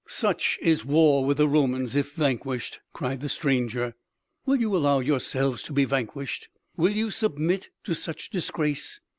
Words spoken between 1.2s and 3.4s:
with the Romans if vanquished!" cried the